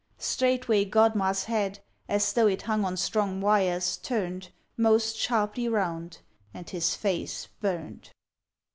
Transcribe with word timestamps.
Straightway 0.17 0.83
Godmar's 0.85 1.43
head, 1.43 1.77
As 2.09 2.33
though 2.33 2.47
it 2.47 2.63
hung 2.63 2.83
on 2.85 2.97
strong 2.97 3.39
wires, 3.39 3.97
turn'd 3.97 4.49
Most 4.75 5.15
sharply 5.15 5.69
round, 5.69 6.21
and 6.55 6.67
his 6.67 6.95
face 6.95 7.49
burn'd. 7.59 8.09